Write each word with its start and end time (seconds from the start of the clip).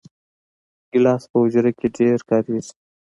ګیلاس 0.91 1.23
په 1.31 1.35
حجره 1.43 1.71
کې 1.77 1.87
ډېر 1.97 2.19
کارېږي. 2.29 2.73